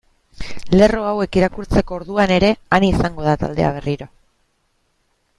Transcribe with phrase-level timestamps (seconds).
[0.77, 4.09] Lerro hauek irakurtzeko orduan ere han izango da taldea berriro.